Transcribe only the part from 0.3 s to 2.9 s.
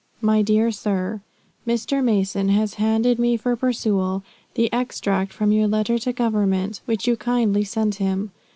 dear Sir, "Mr. Mason has